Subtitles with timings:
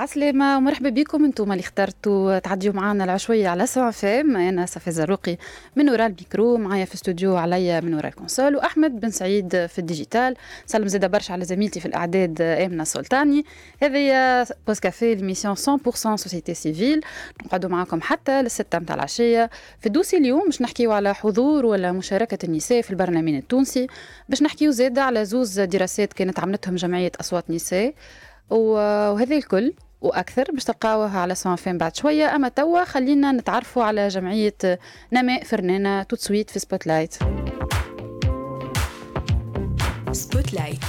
[0.00, 4.36] عسلامة ومرحبا بكم أنتم اللي اخترتوا تعديوا معنا العشوية على Sun FM.
[4.36, 5.36] أنا صفي زروقي
[5.76, 9.78] من وراء الميكرو معايا في استوديو عليا من وراء ال console وأحمد بن سعيد في
[9.78, 10.36] ال digital.
[10.66, 13.44] سلم زيادة برشا على زميلتي في الأعداد آمنة سلطاني.
[13.82, 17.00] هذه pause café l'émission 100% société civile
[17.46, 19.50] نقعدوا معاكم حتى للستة متاع العشية.
[19.80, 23.86] في ال dossier اليوم باش نحكيو على حضور ولا مشاركة النساء في البرلمان التونسي.
[24.28, 27.94] باش نحكيو زادة على زوز دراسات كانت عملتهم جمعية أصوات نساء.
[28.50, 29.72] وهذا الكل.
[30.00, 32.36] وأكثر باش تلقاوها على Sun FM بعد شوية.
[32.36, 34.54] أما توا خلينا نتعرفوا على جمعية
[35.12, 37.14] نماء فرنانة tout de suite في spotlight
[40.12, 40.84] spotlight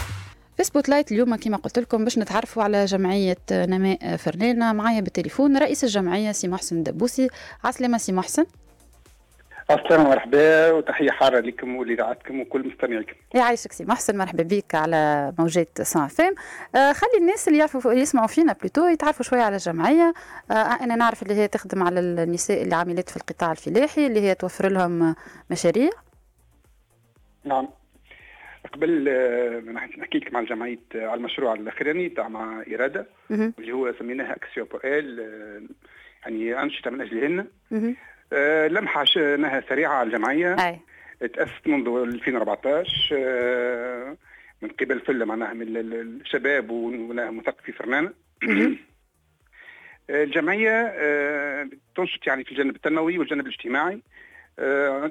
[0.58, 4.74] في spotlight اليوم كما قلت لكم باش نتعرفوا على جمعية نماء فرنانة.
[4.74, 7.30] معايا بالتليفون رئيس الجمعية سي محسن الدبوسي
[7.64, 8.46] عسلامة سي محسن.
[9.74, 13.14] السلام مرحبا وتحية حارة لكم ولإذاعتكم وكل مستمعيكم.
[13.34, 16.36] يعيشك سي محسن مرحبا بك على موجات Sun FM.
[16.76, 20.14] آه خلي الناس اللي يعرفوا يسمعوا فينا plutôt يتعرفوا شوية على الجمعية.
[20.52, 24.36] آه أنا نعرف اللي هي تخدم على النساء اللي عاملات في القطاع الفلاحي اللي هي
[24.36, 25.16] توفر لهم
[25.52, 25.90] مشاريع.
[27.46, 27.70] نعم.
[28.74, 29.60] قبل آه
[29.98, 34.66] نحكي لك مع جمعية آه، على المشروع الأخراني تاع مع إرادة اللي هو سميناها actions
[34.66, 35.62] pour elles آه،
[36.26, 37.46] يعني أنشطة من أجلهن.
[38.34, 40.56] آه، لمحة انها سريعة على الجمعية.
[40.56, 40.80] أي.
[41.28, 44.18] تاسست منذ 2014 آه،
[44.62, 48.14] من قبل فله معناها من الشباب ومثقفي فرنانه
[50.10, 50.94] آه، الجمعية
[51.96, 54.02] تنشط يعني في الجانب التنموي والجانب الاجتماعي.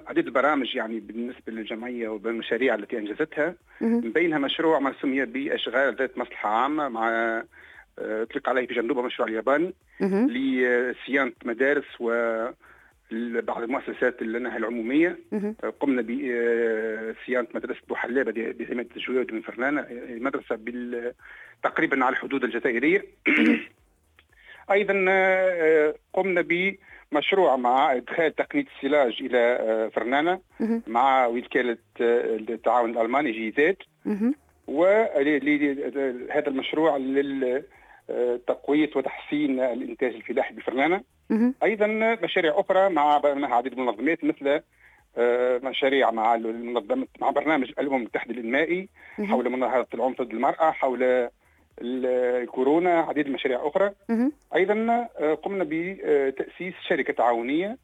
[0.07, 3.55] عديد البرامج يعني بالنسبة للجمعية وبالمشاريع التي أنجزتها.
[3.81, 7.43] من بينها مشروع ما سمي بأشغال ذات مصلحة عامة مع
[7.99, 12.11] أطلق عليه في مشروع الياباني لصيانه مدارس و
[13.43, 15.19] بعض المؤسسات الناحيه العمومية
[15.81, 20.59] قمنا بصيانه مدرسة بوحلابه بجامعه الجويد من فرنانة مدرسه
[21.63, 23.05] تقريبا على الحدود الجزائرية.
[24.71, 26.45] أيضا آه، قمنا
[27.13, 30.41] بمشروع مع إدخال تقنية السلاج إلى آه، فرنانة
[30.87, 33.77] مع وكالة آه، التعاون الألماني جي زيد
[34.67, 41.03] وهذا المشروع للتقويه وتحسين الإنتاج الفلاحي بفرنانة.
[41.63, 41.87] أيضا
[42.23, 43.21] مشاريع أخرى مع
[43.57, 44.61] عديد من المنظمات مثل
[45.17, 48.89] آه، مشاريع مع المنظمة مع برنامج الامم المتحده الإنمائي
[49.31, 51.29] حول مناهضة العنف ضد المرأة حول
[51.83, 53.91] الكورونا عديد المشاريع أخرى.
[54.55, 57.79] أيضا آه، قمنا بتأسيس شركة تعاونيه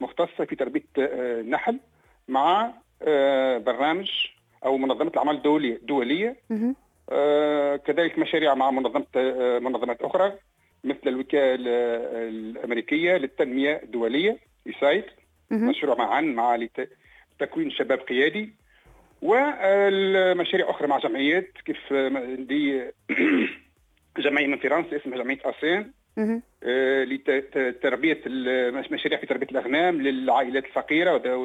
[0.00, 1.80] مختصة في تربية آه، النحل
[2.28, 2.72] مع
[3.58, 4.10] برنامج
[4.64, 6.36] أو منظمة الأعمال الدولية دولية.
[7.86, 9.06] كذلك مشاريع مع منظمة
[9.58, 10.32] منظمات أخرى.
[10.84, 11.70] مثل الوكالة
[12.28, 15.04] الأمريكية للتنمية الدولية يسايد
[15.50, 16.66] مشروع معا مع
[17.38, 18.54] تكوين شباب قيادي.
[19.22, 21.92] والمشاريع أخرى مع جمعيات كيف
[22.38, 22.82] دي
[24.24, 25.92] جمعية من فرنسا اسمها جمعية أسين
[26.62, 28.20] آه، لتربية
[28.90, 31.40] مشاريع في تربية الأغنام للعائلات الفقيرة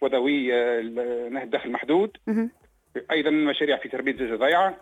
[0.00, 0.54] وذوي
[1.42, 2.16] الدخل المحدود
[3.10, 4.76] أيضا مشاريع في تربية الزوجة ضيعة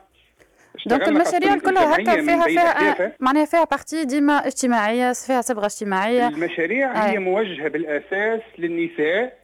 [0.87, 6.29] donc المشاريع كلها هكا فيها فيها معناها فيها partie ديما اجتماعية فيها صبغة اجتماعية.
[6.29, 9.39] المشاريع هي موجهة بالأساس للنساء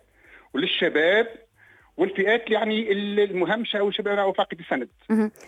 [0.55, 1.27] وللشباب
[1.97, 4.89] والفئات يعني المهمشة أو شباب أو فاقد السند.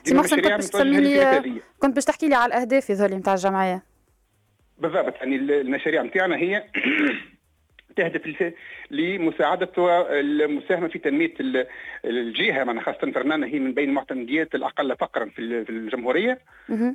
[0.05, 3.83] سي محسن كنت باش تسمي لي كنت باش تحكي لي على الأهداف هذول نتاع الجمعية.
[4.79, 6.65] بالضبط يعني المشاريع نتاعنا هي
[7.97, 8.53] تهدف
[8.91, 9.71] لمساعدة
[10.21, 11.35] المساهمة في تنمية
[12.05, 16.39] الجهة معنا خاصة فرنانا هي من بين المعتمديات الأقل فقرا في الجمهورية.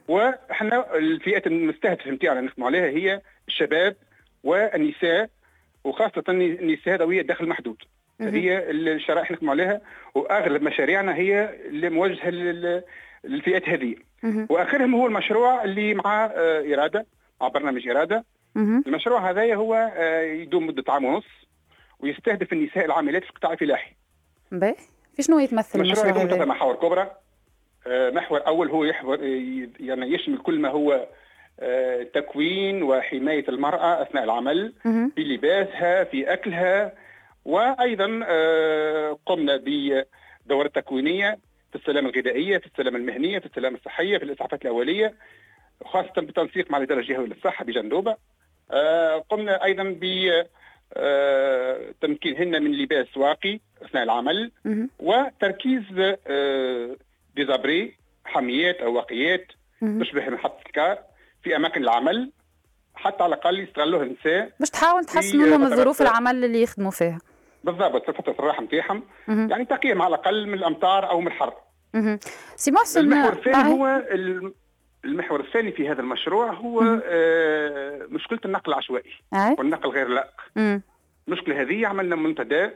[0.07, 3.95] وإحنا الفئات المستهدفة نتاعنا نخدموا عليها هي الشباب
[4.43, 5.29] والنساء
[5.83, 7.77] وخاصة النساء ذوي الدخل المحدود.
[8.21, 9.81] هي الشرائح نخدموا عليها
[10.15, 12.29] وأغلب مشاريعنا هي اللي موجهة
[13.23, 13.95] للفئات هذه.
[14.49, 17.05] وآخرهم هو المشروع اللي مع آه، إرادة
[17.41, 18.25] مع برنامج إرادة.
[18.57, 21.25] المشروع هذا هو آه، يدوم مدة عام ونص
[21.99, 23.95] ويستهدف النساء العاملات في القطاع الفلاحي.
[24.51, 24.75] باهي.
[25.15, 27.11] في شنو يتمثل المشروع يدوم ثلاث محاور كبرى.
[27.87, 29.23] آه، محور أول هو يحور
[29.79, 31.07] يعني يشمل كل ما هو
[31.59, 34.73] آه، تكوين وحماية المرأة أثناء العمل
[35.15, 36.93] في لباسها في أكلها
[37.45, 38.05] وأيضا
[39.25, 41.39] قمنا بدورة تكوينية
[41.71, 45.13] في السلامة الغذائية في السلامة المهنية في السلامة الصحية في الإسعافات الأولية
[45.85, 48.11] خاصة بالتنسيق مع الإدارة الجهوية للصحة بجندوبة.
[48.11, 48.17] آه،
[49.29, 50.03] قمنا أيضا ب
[50.97, 54.51] آه، تمكينهن من لباس واقي أثناء العمل
[54.99, 55.83] وتركيز
[56.27, 56.95] آه،
[57.35, 57.95] ديزابري
[58.25, 59.47] حاميات أو واقيات
[60.01, 60.99] تشبه محطة الكار
[61.43, 62.31] في أماكن العمل
[62.95, 67.19] حتى على الأقل يستغلوها النساء باش تحاول تحسن لهم ظروف العمل اللي يخدموا فيها.
[67.63, 71.53] بالضبط في فترة الراحة نتاعهم يعني تقيهم على الأقل من الأمطار أو من الحر.
[72.55, 74.03] سي محسن المحور الثاني هو
[75.05, 79.11] المحور الثاني في هذا المشروع هو آه مشكلة النقل العشوائي
[79.57, 80.41] والنقل غير لائق
[81.27, 82.69] المشكلة هذه عملنا منتدى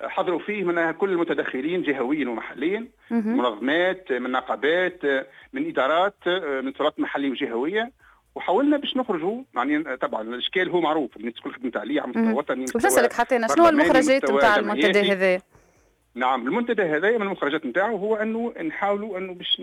[0.00, 5.04] حضروا فيه من كل المتدخلين جهويا ومحليا منظمات من نقابات
[5.52, 6.28] من إدارات
[6.64, 7.92] من سلطات محلية وجهوية.
[8.34, 12.64] وحاولنا باش نخرجوا يعني طبعا الإشكال هو معروف الناس الكل خدمت عليه على مستوى وطني
[12.64, 15.40] باش نسالك حتى شنو المخرجات نتاع المنتدى هذا؟
[16.14, 19.62] نعم المنتدى هذا من المخرجات نتاعه هو أنه نحاولوا أنه باش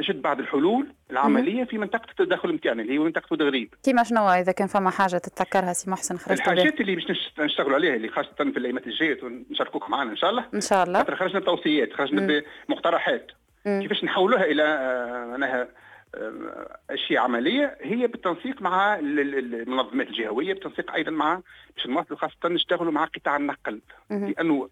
[0.00, 3.74] نشد بعض الحلول العملية في منطقة التدخل نتاعنا اللي هي منطقة التغريب.
[3.82, 7.04] كيما شنو؟ إذا كان فما حاجة تتذكرها سي محسن خرجت الحاجات اللي باش
[7.38, 10.44] نشتغلوا عليها اللي خاصة في الأيامات الجاية ونشاركوكم معنا إن شاء الله.
[10.54, 10.98] إن شاء الله.
[10.98, 13.30] خاطر خرجنا بتوصيات خرجنا بمقترحات.
[13.64, 15.68] كيفاش نحولوها إلى آه، معناها
[16.14, 21.40] آه، أشياء عملية هي بالتنسيق مع المنظمات الجهوية بالتنسيق أيضا مع
[21.76, 23.80] باش نواصلوا خاصة نشتغلوا مع قطاع النقل.
[24.10, 24.68] لأنه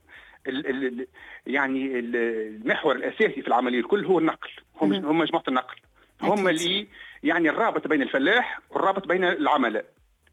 [0.47, 1.07] ال ال
[1.47, 4.51] يعني المحور الأساسي في العملية الكل هو النقل.
[4.81, 5.77] هم هم مجموعه النقل.
[6.23, 6.87] هم اللي
[7.23, 9.85] يعني الرابط بين الفلاح والرابط بين العملاء.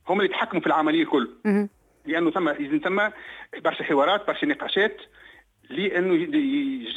[0.07, 1.29] هم اللي يتحكموا في العملية الكل.
[2.05, 3.01] لأنه ثم لازم ثم
[3.63, 5.01] برشا حوارات برشا نقاشات
[5.69, 6.13] لأنه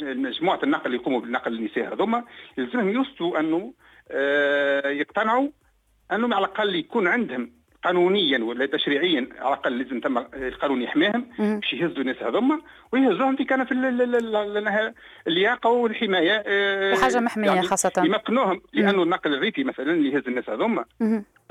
[0.01, 2.23] مجموعه النقل اللي يقوموا بالنقل النساء هذوما
[2.57, 3.73] يلزمهم يوصلوا أنه
[4.11, 5.49] آه، يقتنعوا
[6.11, 7.51] أنهم على الأقل يكون عندهم
[7.83, 12.59] قانونيا ولا تشريعيا على الاقل لازم تم القانون يحميهم باش يهزوا الناس هذوما
[12.91, 13.71] ويهزوهم في كان في
[15.27, 17.91] اللياقة والحماية آه، حاجة محمية يعني خاصة.
[17.97, 20.85] يمكنوهم لأنه النقل الريفي مثلا اللي يهز الناس هذوما.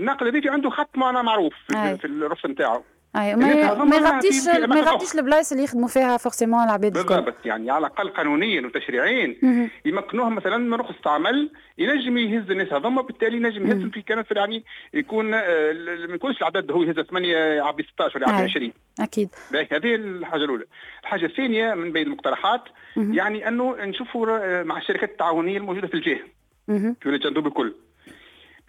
[0.00, 2.82] النقل الريفي عنده خط معروف في, في الرف نتاعو.
[3.16, 7.86] اي ما ما يغطيش ما يغطيش البلايص اللي يخدموا فيها forcément العباد بالضبط يعني على
[7.86, 9.36] الأقل قانونيا وتشريعيا.
[9.84, 12.72] يمكنوهم مثلا من رخصة عمل ينجم يهز الناس.
[12.72, 14.64] هذوما بالتالي ينجم يهزهم في كانت يعني
[14.94, 15.72] يكون آه،
[16.08, 19.28] ما يكونش العدد هو يهز 8 يعبي 16 ولا يعبي 20 أكيد.
[19.54, 20.64] هذه الحاجة الأولى.
[21.02, 22.62] الحاجة الثانية من بين المقترحات
[22.96, 26.20] يعني أنه نشوفوا آه، مع الشركات التعاونية الموجودة في الجهة.
[26.66, 27.74] في ولايه جندوب الكل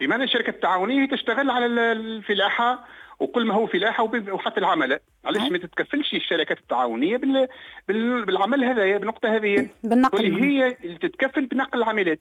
[0.02, 2.84] ان الشركة التعاونية تشتغل على الفلاحه
[3.24, 7.48] وكل ما هو فلاحه وحتى العملاء علاش ما تتكفلش الشركات التعاونية بال...
[7.88, 8.24] بال...
[8.24, 10.18] بالعمل هذايا بالنقطة هذه بالنقل.
[10.18, 12.20] واللي هي اللي تتكفل بنقل العملات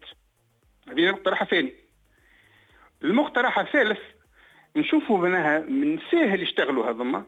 [0.90, 1.74] هذه مقترح ثاني
[3.04, 4.00] المقترح الثالث
[4.76, 7.24] نشوفوا منها من ساهل يشتغلوا هذوما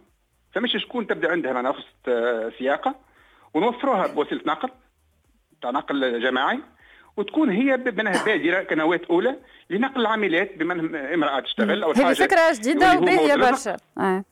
[0.54, 2.95] فمش شكون تبدأ عندها معناها رخصه سياقة.
[3.54, 4.69] ونوفروها بوسيلة نقل
[5.62, 6.60] تاع نقل جماعي.
[7.17, 9.35] وتكون هي منها بادرة كنوات أولى
[9.69, 10.73] لنقل العاملات بما
[11.13, 14.23] امرأة تشتغل أو هذه فكرة جديدة وباهية برشا آه.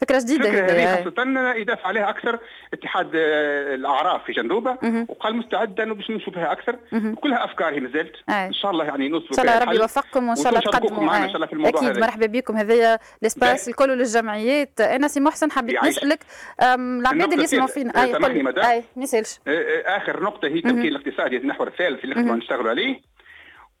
[0.00, 2.38] فكرة جديدة هذه خاصة يدافع عليها أكثر
[2.72, 4.78] اتحاد آه، الأعراف في جندوبة
[5.08, 6.76] وقال مستعد انه باش نشوفها أكثر.
[6.92, 10.36] وكلها أفكار هي مازالت إن شاء الله يعني نوصلوا إن شاء الله ربي يوفقكم وإن
[10.36, 11.02] شاء الله تقدموا.
[11.02, 12.56] معنا ان شاء الله في الموضوع أكيد مرحبا بكم.
[12.56, 16.20] هذايا الاسباس الكل للجمعيات أنا سي محسن حبيت نسألك
[16.62, 18.02] العباد اللي يسمعوا فينا.
[18.02, 19.38] أي قل أي ما يسألش.
[19.46, 23.00] آه، آه، آخر نقطة هي التمكين الاقتصادي المحور الثالث اللي نشتغلوا عليه.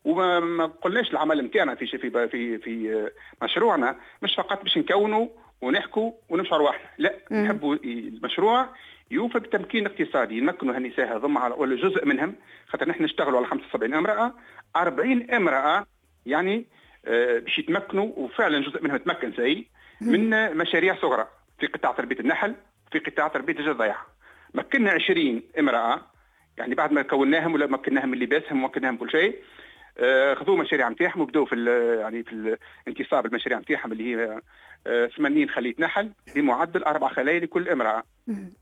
[0.04, 3.10] وما قلناش العمل نتاعنا في في في في
[3.42, 3.96] مشروعنا.
[4.22, 5.26] مش فقط باش نكونوا
[5.60, 8.68] ونحكوا ونمشوا رواحنا لا نحبوا المشروع
[9.10, 12.34] يوفى بالتمكين الاقتصادي يمكنوا هالنساء هذوما ولا جزء منهم.
[12.68, 14.34] خاطر نحن نشتغلوا على 75 امرأة.
[14.76, 15.86] 40 امرأة
[16.26, 16.66] يعني
[17.06, 19.66] آه، باش يتمكنوا وفعلا جزء منهم تمكن سي
[20.00, 21.28] من مشاريع صغرى.
[21.58, 22.54] في قطاع تربية النحل
[22.92, 23.96] في قطاع تربية الجذايع
[24.54, 26.00] مكنا 20 امرأة.
[26.58, 29.36] يعني بعد ما كوناهم ولا مكناهم من لباسهم ومكناهم كل شيء
[30.34, 31.64] خذوا المشاريع نتاعهم وبداوا في
[32.00, 34.40] يعني في الانتصاب المشاريع نتاعهم اللي هي
[35.16, 38.02] 80 خليه نحل بمعدل أربع خلايا لكل امرأة.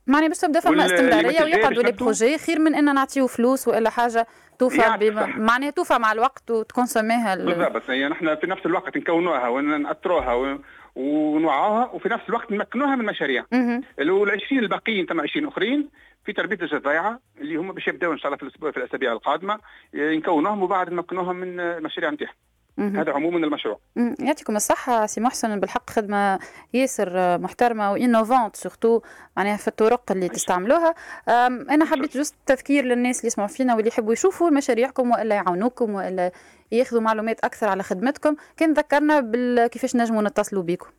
[0.07, 4.27] معناها باش تبدأ فما استمرارية ويقعدوا لي بروجي خير من إن نعطيو فلوس وإلا حاجة
[4.59, 10.59] توفى يعني معناها توفى مع الوقت وتكونسوميها بالضبط هي نحن في نفس الوقت نكونوها ونأثروها.
[10.97, 13.45] ونوعوها وفي نفس الوقت نمكنوها من مشاريع.
[13.99, 15.89] ال 20 الباقيين ثم 20 أخرين
[16.25, 19.59] في تربية الجذايعه اللي هم باش يبداو إن شاء الله في الأسبوع في الأسابيع القادمة
[19.95, 22.35] نكونوهم وبعد نمكنوهم من المشاريع نتاعهم.
[22.79, 23.79] هذا عموما المشروع.
[24.21, 26.39] يعطيكم الصحة سي محسن بالحق خدمة
[26.75, 29.01] ياسر محترمة و innovante surtout
[29.37, 30.95] معناها في الطرق اللي تستعملوها.
[31.71, 36.33] أنا حبيت juste تذكير للناس اللي يسمعوا فينا واللي يحبوا يشوفوا مشاريعكم وإلا يعاونوكم وإلا
[36.73, 38.37] ياخذوا معلومات أكثر على خدمتكم.
[38.57, 40.91] كان ذكرنا كيفاش نجموا نتصلوا بكم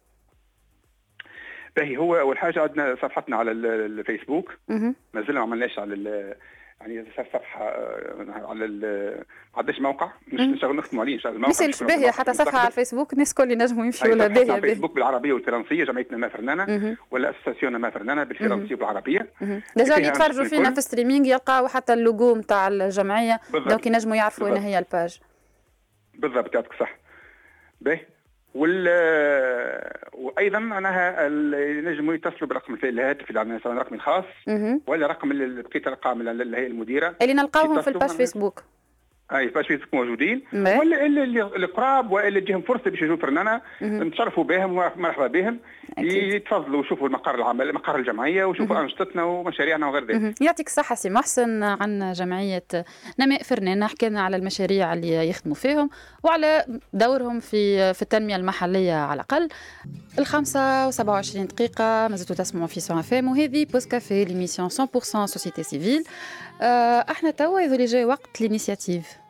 [1.75, 4.51] باهي هو أول حاجة عندنا صفحتنا على الفيسبوك.
[4.69, 6.35] ما زلنا ما عملناش على
[6.81, 9.23] يعني صفحة آه، على ما
[9.57, 13.29] عندناش موقع؟ مش نشتغل نخدموا عليه نشتغل الموقع مش باهيه حتى صفحة على الفيسبوك الناس
[13.29, 18.23] الكل ينجموا يمشيوا لها باهيه الفيسبوك بالعربية والفرنسية جمعية نماء فرنانا ولا association نماء فرنانا
[18.23, 19.29] بالفرنسية وبالعربية.
[19.75, 24.57] déjà اللي يتفرجوا فينا في streaming يلقاو حتى اللوجو نتاع الجمعية donc ينجموا يعرفوا وين
[24.57, 25.19] هي ال page.
[26.13, 26.95] بالضبط يعطيك صح
[27.81, 27.99] باهي.
[28.55, 28.87] وال
[30.13, 34.25] وأيضا معناها ينجموا يتصلوا برقم الهاتف اللي عندنا رقمي الخاص
[34.87, 35.29] ولا رقم
[35.61, 37.15] بقيه الأرقام الهيئه المديرة.
[37.21, 38.63] اللي نلقاوهم في ال page Facebook.
[39.31, 44.71] اي page Facebook موجودين ولا اللي القراب واللي تجيهم فرصة باش يجوا فرنانا نتشرفوا بهم
[44.71, 45.59] ومرحبا بهم
[45.97, 50.41] يتفضلوا يشوفوا المقر العمل مقر الجمعية ويشوفوا أنشطتنا ومشاريعنا وغير ذلك.
[50.41, 52.63] يعطيك الصحة سي محسن عن جمعية
[53.19, 55.89] نماء فرنانا حكينا على المشاريع اللي يخدموا فيهم
[56.23, 59.49] وعلى دورهم في في التنمية المحلية على الأقل.
[60.19, 65.63] الخمسة و27 دقيقة ما زلتوا تسمعوا في سون إم وهذه pause café l'émission 100% société
[65.63, 66.03] civile.
[67.11, 69.24] أحنا توا يظل جاي وقت l'initiative.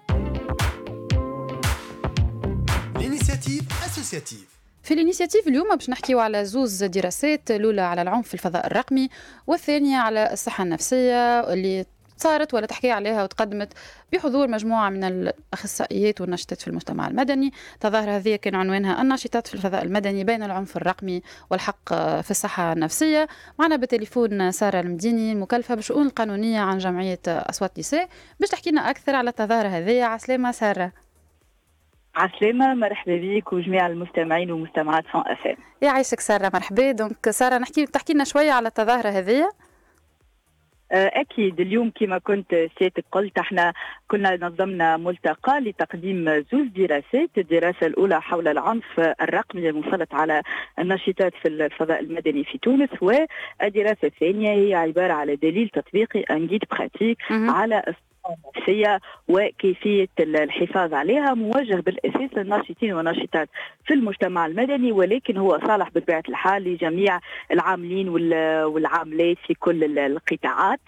[4.06, 9.10] associative في l'initiative اليوم باش نحكيو على زوز دراسات الأولى على العنف في الفضاء الرقمي
[9.48, 11.86] والثانية على الصحة النفسية اللي
[12.18, 13.74] صارت ولا تحكي عليها وتقدمت
[14.14, 17.54] بحضور مجموعة من الأخصائيات والناشطات في المجتمع المدني.
[17.80, 23.28] تظاهرة هذه كان عنوانها الناشطات في الفضاء المدني بين العنف الرقمي والحق في الصحة النفسية.
[23.60, 28.10] معنا بالتليفون سارة المديني المكلفة بالشؤون القانونية عن جمعية أصوات نساء
[28.40, 30.04] باش تحكي لنا أكثر على التظاهرة هذه.
[30.04, 31.05] عسلامة سارة.
[32.16, 35.56] عسلامة مرحبا بك وجميع المستمعين ومستمعات سون اف ام.
[35.82, 36.92] يعيشك سارة مرحبا.
[36.92, 39.50] donc سارة نحكي تحكي لنا شوية على التظاهرة هذه؟
[40.92, 41.60] آه، أكيد.
[41.60, 43.74] اليوم كما كنت سيادتك قلت إحنا
[44.08, 47.30] كنا نظمنا ملتقى لتقديم زوج دراسات.
[47.38, 50.42] الدراسة الأولى حول العنف الرقمي المسلط على
[50.80, 56.64] الناشطات في الفضاء المدني في تونس والدراسة الثانية هي عبارة على دليل تطبيقي ان جيد
[56.72, 57.94] براتيك على
[58.30, 63.50] النفسية وكيفية الحفاظ عليها موجه بالأساس للناشطين والناشطات
[63.86, 67.20] في المجتمع المدني ولكن هو صالح بطبيعة الحال لجميع
[67.52, 70.80] العاملين والعاملات في كل القطاعات.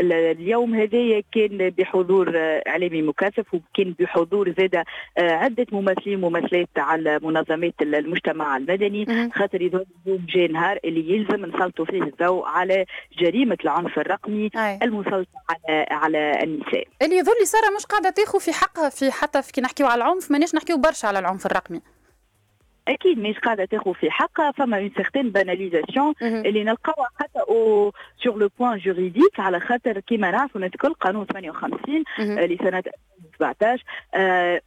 [0.00, 2.32] اليوم هذايا كان بحضور
[2.68, 4.84] إعلامي مكثف وكان بحضور زادة
[5.18, 9.30] عدة ممثلين وممثلات على منظمات المجتمع المدني.
[9.34, 9.84] خاطر اليوم
[10.28, 12.84] جاء نهار اللي يلزم نسلطوا فيه الضوء على
[13.18, 14.50] جريمة العنف الرقمي.
[14.82, 16.84] المسلطة على على النساء.
[17.02, 20.04] اللي يظهر لي سارة مش قاعدة تاخذ في حقها في حتى في كي نحكيو على
[20.04, 21.80] العنف ماناش نحكيو برشا على العنف الرقمي.
[22.88, 27.92] أكيد مش قاعدة تاخذ في حقها فما une certaine banalisation اللي نلقاوها حتى أو
[28.24, 32.82] sur le point juridique على خاطر كيما نعرفوا نتاع القانون 58 لسنة
[33.38, 33.84] 2017
[34.14, 34.60] آه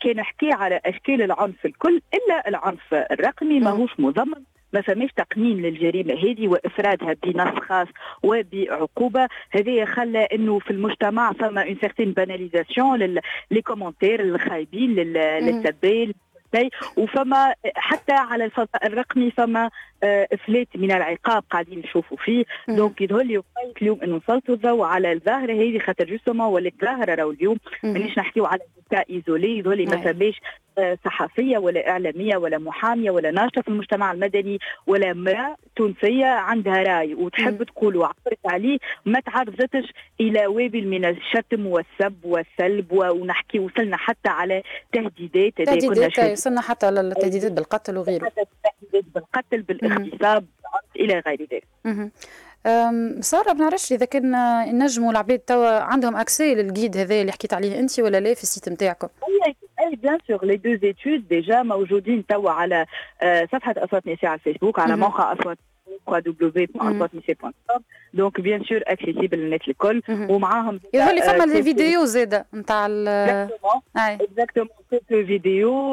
[0.00, 4.42] كان يحكي على أشكال العنف الكل إلا العنف الرقمي ماهوش مضمن.
[4.72, 7.88] ما فماش تقنين للجريمة هذه وإفرادها بنص خاص
[8.22, 9.28] وبعقوبة.
[9.50, 13.18] هذا خلى إنه في المجتمع فما une certaine banalisation
[13.50, 16.14] les commentaires الخايبين للسبان
[16.96, 19.70] وفما حتى على الفضاء الرقمي فما
[20.04, 22.44] افلات من العقاب قاعدين نشوفوا فيه.
[22.68, 25.52] donc يظهر لي وقت اليوم انه نسلطوا الضوء على الظاهرة.
[25.52, 27.56] هذه خاطر justement ولات ظاهره راهو اليوم.
[27.84, 28.60] مانيش نحكيو على
[29.10, 29.58] isolé.
[29.58, 30.40] يظهر لي ما فماش
[31.04, 37.14] صحفية ولا إعلامية ولا محامية ولا ناشطة في المجتمع المدني ولا امرأة تونسية عندها رأي
[37.14, 38.78] وتحب تقول وعبرت عليه.
[39.06, 45.52] ما تعرضتش إلى وابل من الشتم والسب والثلب ونحكي وصلنا حتى على تهديدات.
[45.62, 48.32] تهديدات وصلنا حتى للتهديدات بالقتل وغيره.
[48.92, 49.62] بالقتل
[49.94, 50.44] بالاغتصاب
[50.96, 51.64] إلى غير ذلك.
[53.20, 54.32] سارة بنعرفش إذا كان
[54.78, 58.47] نجموا العباد توا عندهم accès للجيد هذا اللي حكيت عليه أنت ولا لا في ال
[58.47, 59.08] site نتاعكم؟
[59.80, 62.86] أي bien sûr les deux études déjà موجودين توا على
[63.22, 65.58] آه، صفحة أصوات نساء على الفيسبوك على موقع أصوات
[66.10, 67.80] www.aswatnisa.com
[68.14, 70.02] donc bien sûr accessibles للناس الكل.
[70.08, 72.86] ومعاهم يظهر لي فما les vidéos زادة نتاع
[73.96, 75.92] اكزاكتومون سيت فيديو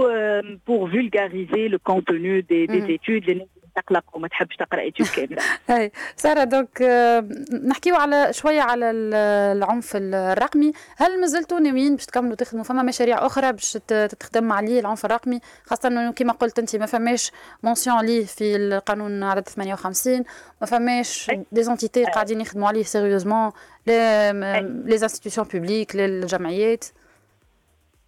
[0.68, 3.48] بور فولغاريزي لو كونتوني دي دي ايتود
[3.82, 5.42] تقلق وما تحبش تقرأ étude كاملة.
[5.70, 7.30] هاي سارة donc آه،
[7.66, 10.72] نحكيو على شوية على العنف الرقمي.
[10.98, 13.78] هل ما زلتوا ناويين باش تكملوا تخدموا فما مشاريع أخرى باش
[14.20, 17.32] تخدم عليه العنف الرقمي؟ خاصة إنه كما قلت أنت ما فماش
[17.64, 20.24] mention ليه في القانون عدد 58
[20.62, 23.52] ما فماش des entités قاعدين يخدموا عليه sérieusement
[23.88, 26.86] les institutions publiques الجمعيات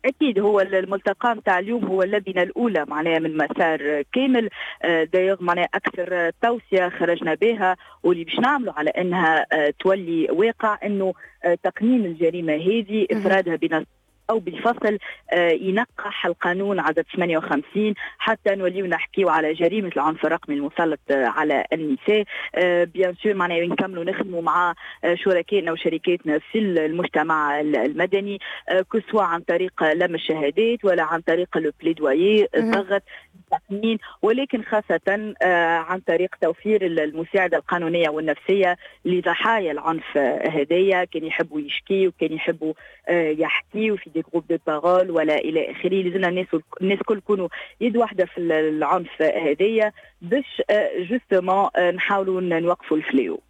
[0.06, 4.50] أكيد هو الملتقى نتاع اليوم هو اللبنة الأولى معناها من مسار كامل.
[4.84, 10.78] آه، دايوغ معناها أكثر توصية خرجنا بها واللي باش نعملوا على إنها آه، تولي واقع
[10.84, 11.14] إنه
[11.44, 13.86] آه، تقنين الجريمة هذه إفرادها بنص
[14.30, 14.98] أو بفصل
[15.34, 21.66] آه، ينقح القانون عدد 58 حتى نوليو نحكيو على جريمة العنف الرقمي المسلط آه، على
[21.74, 22.24] النساء.
[22.86, 28.40] bien sûr معناها نكملوا نخدموا مع آه، شركائنا وشريكاتنا في المجتمع المدني
[28.94, 33.04] سوا عن طريق لم الشهادات ولا عن طريق le plaidoyer الضغط
[33.40, 35.34] المثقفين ولكن خاصة
[35.90, 40.18] عن طريق توفير المساعدة القانونية والنفسية لضحايا العنف
[40.52, 42.74] هذايا كان يحبوا يشكي وكان يحبوا
[43.10, 45.90] يحكي في des groupes de parole ولا إلى آخره.
[45.90, 46.48] لازمنا الناس
[46.82, 47.48] الناس الكل يكونوا
[47.82, 49.92] يد واحدة في العنف هذايا
[50.22, 50.62] باش
[51.10, 53.42] justement نحاولوا نوقفوا ال fléau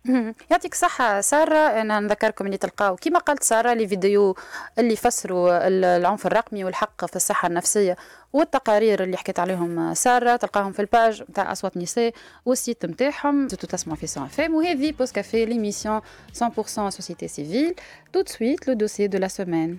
[0.52, 1.58] يعطيك صحة سارة.
[1.82, 2.96] أنا نذكركم اللي تلقاو.
[2.96, 4.36] كما قالت سارة les vidéos
[4.80, 7.96] اللي يفسروا العنف الرقمي والحق في الصحة النفسية.
[8.34, 12.14] والتقارير اللي حكيت عليهم سارة تلقاهم في ال page نتاع أصوات نساء
[12.46, 17.76] وال site نتاعهم تسمعوا في سون اف ام وهذه pause café l'émission 100% société civile
[18.18, 19.78] tout de suite le dossier de la semaine.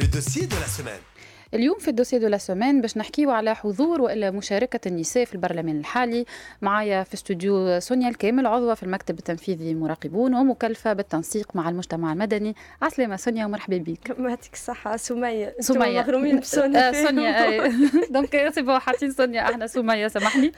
[0.00, 1.15] Le dossier de la semaine.
[1.54, 5.34] اليوم في ال dossier de la semaine باش نحكيو على حضور وإلا مشاركة النساء في
[5.34, 6.24] البرلمان الحالي.
[6.62, 12.56] معايا في استوديو سونيا الكامل عضوة في المكتب التنفيذي مراقبون ومكلفة بالتنسيق مع المجتمع المدني.
[12.82, 14.18] عسلامة سونيا ومرحبا بك.
[14.18, 15.54] يعطيك الصحة سمية.
[15.60, 16.00] سمية.
[16.00, 17.72] مغرومين بسونيا آه سونيا
[18.14, 19.42] donc c'est bon حاطين سونيا.
[19.42, 20.52] إحنا سمية سامحني.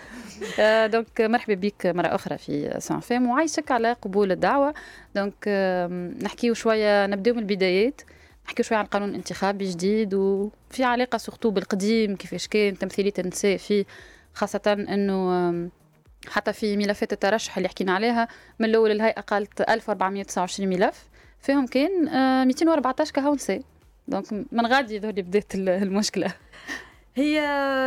[0.89, 4.75] donc مرحبا بك مرة أخرى في سون اف ام ويعيشك على قبول الدعوة.
[5.15, 5.49] donc
[6.23, 8.01] نحكيو شوية نبداو من البدايات.
[8.49, 13.85] نحكي شوية على قانون انتخابي جديد وفي علاقة surtout بالقديم كيفاش كان تمثيليه النساء فيه
[14.35, 15.71] خاصة إنه
[16.29, 18.29] حتى في ملفات الترشح اللي حكينا عليها
[18.59, 21.09] من الأول الهيئة قالت 1429 ملف
[21.41, 22.05] فيهم كان
[22.47, 23.63] 214 كهو نساء
[24.09, 26.35] donc من غادي يظهر لي بدات المشكلة.
[27.17, 27.41] هي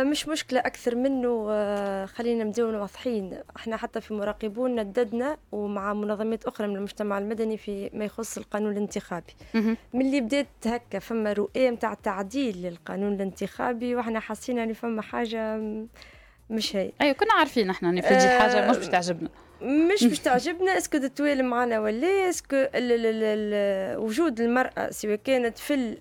[0.06, 3.38] مش مشكلة أكثر منه آه، خلينا نبداو واضحين.
[3.56, 8.72] إحنا حتى في مراقبون نددنا ومع منظمات أخرى من المجتمع المدني في ما يخص القانون
[8.72, 9.32] الانتخابي.
[9.94, 15.60] من اللي بدات هكا فما رؤية متاع تعديل للقانون الانتخابي وإحنا حاسين يعني فما حاجة
[16.50, 16.92] مش هي.
[17.00, 19.28] أيوه كنا عارفين إحنا إن في حاجة مش باش تعجبنا.
[19.62, 20.78] مش باش تعجبنا.
[20.78, 22.64] est-ce que تتوالى معنا ولا est-ce que
[24.04, 25.96] وجود المرأة سواء كانت في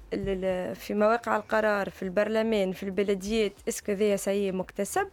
[0.75, 5.08] في مواقع القرار في البرلمان في البلديات est-ce que ذي c'est مكتسب؟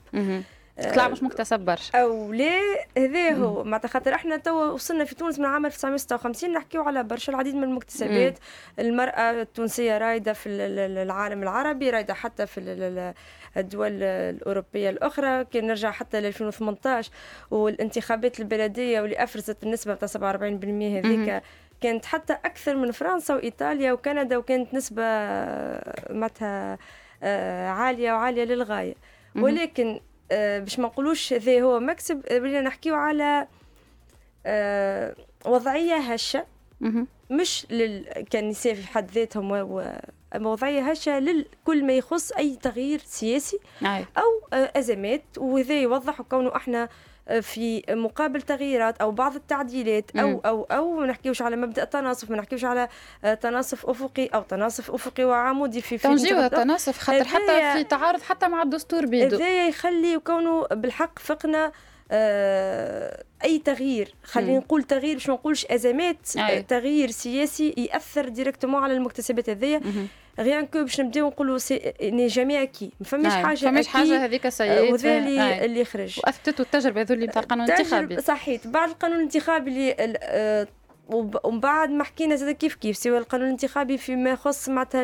[0.95, 1.99] طلع مش مكتسب برشا.
[1.99, 2.61] أو لا
[2.99, 3.65] هذا هو.
[3.65, 7.65] معناتها خاطر إحنا توا وصلنا في تونس من عام 1956 نحكيو على برشا العديد من
[7.65, 8.39] المكتسبات.
[8.79, 12.61] المرأة التونسية رايدة في العالم العربي رايدة حتى في
[13.59, 15.45] الدول الأوروبية الأخرى.
[15.45, 17.11] كان نرجع حتى ل 2018
[17.51, 21.43] والانتخابات البلدية واللي أفرزت النسبة بتاع 47% هذيك
[21.81, 25.03] كانت حتى أكثر من فرنسا وإيطاليا وكندا وكانت نسبة
[26.11, 26.79] معناتها
[27.23, 28.95] آه، عالية وعالية للغاية.
[29.37, 30.01] ولكن
[30.33, 33.47] آه، باش ما نقولوش هذا هو مكسب بدنا نحكيو على
[34.47, 35.15] آه،
[35.47, 36.47] وضعية هشة.
[37.31, 38.25] مش لل...
[38.33, 39.93] كنساء في حد ذاتهم و...
[40.37, 44.07] وضعية هشة لكل ما يخص أي تغيير سياسي أي.
[44.19, 46.89] أو أزمات وهذا يوضح كونه إحنا
[47.41, 50.41] في مقابل تغييرات أو بعض التعديلات أو.
[50.47, 52.89] أو أو ما نحكيوش على مبدأ التناصف ما نحكيوش على
[53.41, 58.49] تناصف أفقي أو تناصف أفقي وعمودي في في توجيه تناصف خاطر حتى في تعارض حتى
[58.49, 61.73] مع الدستور بيدو هذا يخلي كونه بالحق فقنا آه
[63.45, 64.15] أي تغيير.
[64.23, 66.63] خلينا نقول تغيير باش ما نقولش أزمات أي.
[66.63, 69.81] تغيير سياسي يأثر ديريكتومون على المكتسبات هذيا.
[70.39, 71.59] غيان كو باش نبداو نقولوا
[72.03, 76.63] ني جامي اكي ما فماش حاجة فماش حاجة هذيك سيئه وذا اللي, اللي خرج واثبتته
[76.63, 78.67] التجربة هذول نتاع القانون الانتخابي صحيح.
[78.67, 80.69] بعد القانون الانتخابي اللي آه،
[81.09, 85.03] ومن بعد ما حكينا زاد كيف كيف سوى القانون الانتخابي فيما يخص معناتها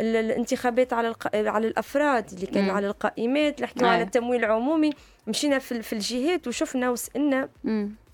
[0.00, 4.90] الانتخابات على على الأفراد اللي كان على القائمات اللي على التمويل العمومي.
[5.26, 7.48] مشينا في, في الجهات وشفنا وسالنا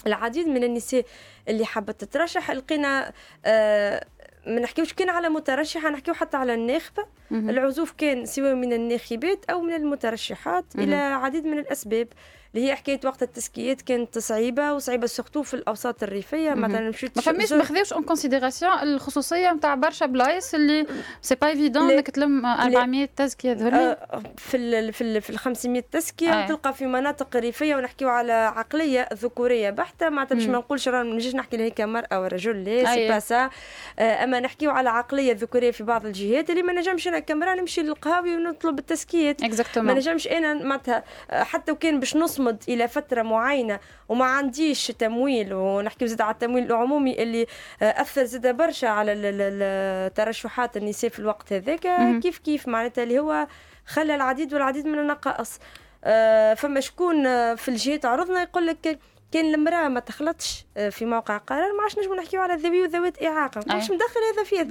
[0.07, 1.05] العديد من النساء
[1.49, 2.51] اللي حابة تترشح.
[2.51, 3.13] لقينا
[3.45, 4.05] آه
[4.47, 7.07] ما نحكيوش كان على مترشحة نحكيو حتى على الناخبة.
[7.51, 12.09] العزوف كان سواء من الناخبات أو من المترشحات إلى عديد من الأسباب.
[12.55, 16.55] اللي هي حكاية وقت التزكيات كانت صعيبة وصعيبة surtout في الأوساط الريفية.
[16.55, 20.87] مثلا مشيت ما فماش ما خذاوش en considération الخصوصية نتاع برشا بلايص اللي
[21.23, 25.39] c'est pas évident إنك تلم 400 تزكيه ذولي آه في ال في ال في ال
[25.39, 26.47] 500 تزكيه آه.
[26.47, 30.09] تلقى في مناطق ريفية ونحكيو على عقلية ذكورية بحتة.
[30.09, 33.51] معناتها باش ما نقولش ما نجيش نحكي هيك مرأة ورجل لا c'est pas ça
[33.99, 38.37] أما نحكيو على عقلية ذكورية في بعض الجهات اللي ما نجمش أنا كامرأة نمشي للقهاوي
[38.37, 39.43] ونطلب التزكيات
[39.77, 45.55] ما نجمش أنا معناتها حتى وكان باش نص نصمد إلى فترة معينة وما عنديش تمويل
[45.55, 47.47] ونحكي زاد على التمويل العمومي اللي
[47.83, 51.87] آه، أثر زاد برشا على الترشحات النساء في الوقت هذاك.
[52.21, 53.47] كيف كيف معناتها اللي هو
[53.87, 55.59] خلى العديد والعديد من النقائص.
[56.05, 57.25] آه، فما شكون
[57.57, 58.99] في الجهات عرضنا يقول لك
[59.33, 63.23] كان المرأة ما تخلطش آه، في موقع قرار ما عادش نجمو نحكيو على ذوي وذوات
[63.23, 63.61] إعاقة.
[63.67, 64.63] ما مدخل هذا فيه.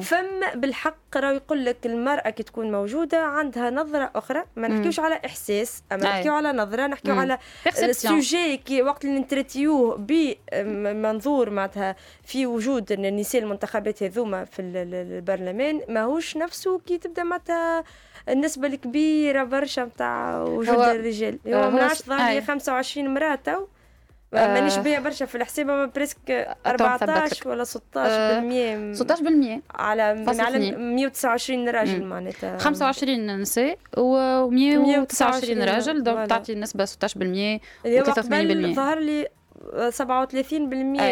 [0.00, 5.20] فما بالحق راه يقول لك المرأة كي تكون موجودة عندها نظرة أخرى ما نحكيوش على
[5.26, 7.38] إحساس أما نحكيو على نظرة نحكيو على
[7.82, 16.36] السوجي كي وقت اللي نتريتيوه بمنظور معناتها في وجود النساء المنتخبات هذوما في البرلمان ماهوش
[16.36, 17.84] نفسه كي تبدأ معناتها
[18.28, 21.38] النسبة الكبيرة برشا نتاع وجود الرجال.
[21.46, 23.66] هو ما ظهر 25 مرأة تو
[24.32, 30.02] مانيش بيا برشا في الحساب اما presque 14 ولا 16% 16% على
[30.40, 32.58] على 129 راجل معناتها.
[32.58, 36.02] 25 نساء و 129 راجل.
[36.02, 36.88] donc تعطي النسبة 16%
[37.86, 39.28] و 83% ظهر لي
[39.90, 40.52] 37%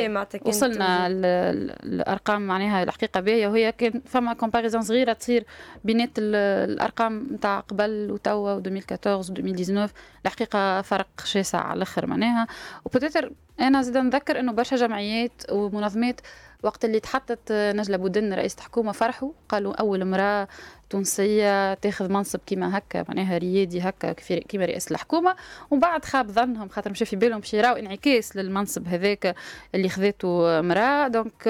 [0.09, 5.47] معناتها وصلنا الأرقام معناها الحقيقة باهيه وهي كان فما comparaison صغيرة تصير
[5.85, 9.91] بينات الأرقام نتاع قبل وتوا و2014 و2019.
[10.27, 12.47] الحقيقة فرق شاسع على الآخر معناها.
[12.85, 16.21] و peut-être أنا زيد نذكر إنه برشا جمعيات ومنظمات
[16.63, 20.49] وقت اللي تحطت نجلة بودن رئيسة حكومة فرحوا قالوا أول امرأة
[20.95, 25.37] تونسية تاخذ منصب كيما هكا معناها ريادي هكا كيما رئاسة الحكومة.
[25.71, 29.35] ومن بعد خاب ظنهم خاطر مشى في بالهم باش يراو انعكاس للمنصب هذاك
[29.75, 31.49] اللي خذته امرأة donc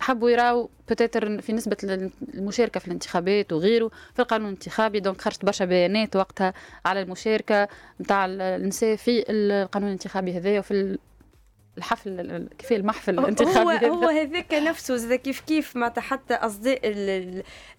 [0.00, 1.76] حبوا يراو peut-être في نسبة
[2.34, 5.00] المشاركة في الانتخابات وغيره في القانون الانتخابي.
[5.00, 7.68] donc خرجت برشا بيانات وقتها على المشاركة
[8.00, 10.98] نتاع النساء في القانون الانتخابي هذايا وفي
[11.78, 16.80] الحفل كيف المحفل الانتخابي هو هو هذاك نفسه زي كيف كيف معناتها حتى اصداء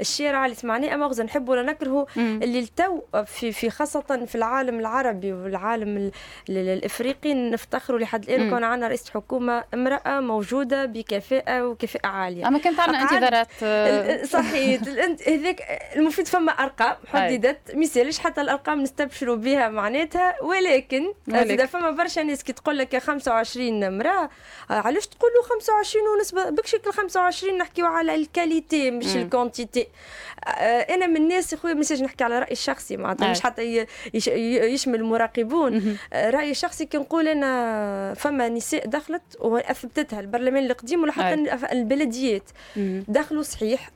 [0.02, 5.34] الشارع اللي سمعناه أما نحب ولا نكرهه اللي التو في في خاصة في العالم العربي
[5.34, 6.12] والعالم
[6.50, 8.50] الإفريقي نفتخروا لحد الآن.
[8.50, 12.48] كون عندنا رئيسة حكومة امرأة موجودة بكفاءة وكفاءة عالية.
[12.48, 14.82] أما كانت عندنا انتظارات آه، صحيح.
[15.28, 15.62] هذاك
[15.96, 17.76] المفيد فما أرقام حددت.
[17.76, 20.44] ما يسالش حتى الأرقام نستبشروا بها معناتها.
[20.44, 21.66] ولكن, ولكن.
[21.66, 24.30] فما برشا ناس كي تقول لك 25 امراه
[24.72, 29.88] آه، علاش تقولوا 25 ونسبة؟ بك شكل 25 نحكيو على الكاليتي مش الكونتيتي
[30.90, 33.86] أنا من الناس خويا مش نحكي على رايي الشخصي معناتها مش حتى
[34.74, 35.98] يشمل المراقبون.
[36.14, 41.34] آه، رايي الشخصي كي نقول أنا فما نساء دخلت وأثبتتها البرلمان القديم ولا حتى
[41.72, 42.50] البلديات
[43.08, 43.90] دخلوا صحيح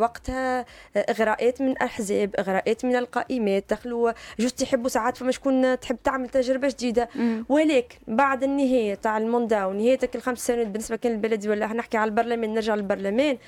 [0.00, 0.64] وقتها
[0.96, 6.68] إغراءات من الأحزاب إغراءات من القائمات دخلوا جوست يحبوا ساعات فما شكون تحب تعمل تجربة
[6.68, 7.08] جديدة.
[7.48, 12.54] ولكن بعد النهاية تاع الموندا ونهايتك الخمس سنوات بالنسبة كان البلدي ولا نحكي على البرلمان
[12.54, 13.38] نرجع للبرلمان.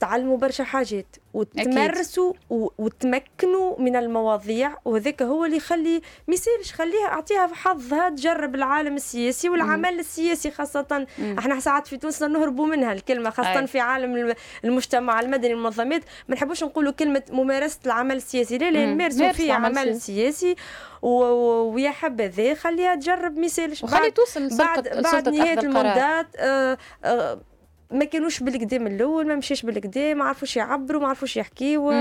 [0.00, 7.46] تعلموا برشا حاجات وتمارسوا وتمكنوا من المواضيع وهذاك هو اللي يخلي ما يصيرش خليها أعطيها
[7.46, 11.06] حظها تجرب العالم السياسي والعمل السياسي خاصة.
[11.18, 11.38] مم.
[11.38, 13.66] إحنا ساعات في تونس نهربوا منها الكلمة خاصة أي.
[13.66, 16.02] في عالم المجتمع المدني المنظمات.
[16.28, 20.54] ما نحبوش نقولوا كلمة ممارسة العمل السياسي لا لا نمارسوا فيه عمل سياسي.
[21.02, 27.40] ويا حبذا خليها تجرب ما يصيرش وخلي توصل بعد بعد نهاية المندات آه آه
[27.90, 31.92] ما كانوش بالكدا من الأول ما مشيش بالكدا ما عرفوش يعبروا ما عرفوش يحكيوا.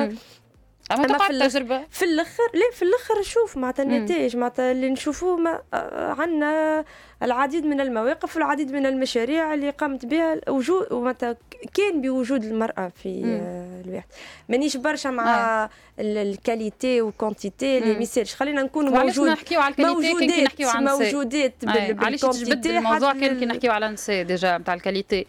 [0.92, 5.62] أما في التجربه في الآخر لا في الأخر شوف معناتها النتائج معناتها اللي نشوفوه ما
[5.74, 6.86] آه، عندنا
[7.24, 11.36] العديد من المواقف والعديد من المشاريع اللي قامت بها وجود معناتها
[11.74, 14.06] كان بوجود المرأة في آه، الواحد.
[14.50, 15.70] مانيش برشا مع آه.
[16.00, 21.54] الكاليتي والكونتيتي اللي ما يصيرش خلينا نكونوا موجود نحكيو على الكاليتي؟ كي نحكيو على موجودات
[21.98, 22.24] علاش
[22.66, 25.26] الموضوع؟ كان كي نحكيو على النساء ديجا نتاع الكاليتي.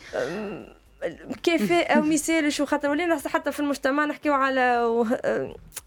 [1.42, 5.04] كفاءة ومثال شو خاطر ولينا حتى في المجتمع نحكيو على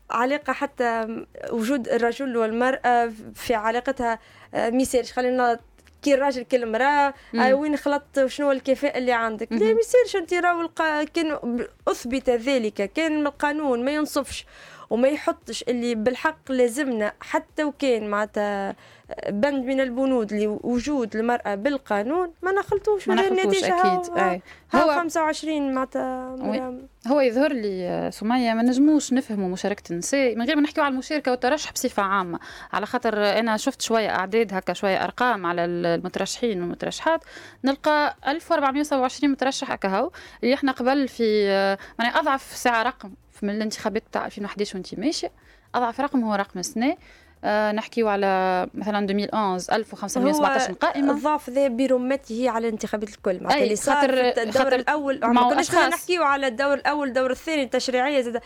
[0.09, 4.19] علاقة حتى وجود الرجل والمرأة في علاقتها
[4.53, 5.05] آه، مثال.
[5.05, 5.59] خلينا
[6.01, 9.51] كي الراجل كي المرأة آه وين خلطت شنو الكفاءه اللي عندك.
[9.51, 10.69] لا ما يصيرش أنت راهو
[11.13, 11.37] كان
[11.87, 14.45] أثبت ذلك كان القانون ما ينصفش
[14.89, 18.75] وما يحطش اللي بالحق لازمنا حتى وكان معناتها
[19.29, 24.41] بند من البنود لوجود المرأة بالقانون ما نخلطوش ولا النتيجة أكيد أي.
[24.75, 26.35] هو 25 معناتها
[27.07, 31.31] هو يظهر لي سمية ما نجموش نفهموا مشاركة النساء من غير ما نحكيو على المشاركة
[31.31, 32.39] والترشح بصفة عامة.
[32.73, 37.23] على خاطر أنا شفت شوية أعداد هكا شوية أرقام على المترشحين والمترشحات
[37.63, 40.11] نلقى 1427 مترشح هكا هو
[40.43, 41.43] اللي إحنا قبل في
[41.99, 45.31] يعني أضعف ساعة رقم من الانتخابات تاع 2011 وانت ماشية.
[45.75, 46.97] أضعف رقم هو رقم السنة آه
[47.45, 51.11] نحكيو على مثلا 2011 1517 قائمة.
[51.11, 53.43] الضعف ذا برمته على الانتخابات الكل.
[53.43, 58.41] معناتها اللي صار الدور الأول ما كناش نحكيو على الدور الأول الدور الثاني التشريعية زاد.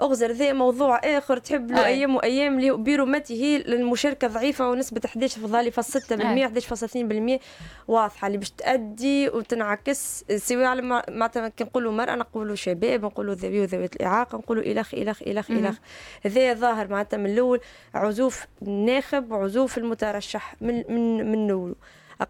[0.00, 2.58] أغزر ذا موضوع آخر تحب له أيام وأيام.
[2.58, 7.40] اللي برمته المشاركه ضعيفة ونسبة 11 في ظالي 6% 11.2%
[7.88, 13.60] واضحة اللي باش تأدي وتنعكس سواء على معناتها كي نقولوا مرأة نقولوا شباب نقولوا ذوي
[13.60, 15.76] وذوات الإعاقة نقولوا إلخ إلخ إلخ إلخ.
[16.24, 17.60] هذا ظاهر معناتها من الأول
[17.94, 21.76] عزوف الناخب وعزوف المترشح من من من نولو.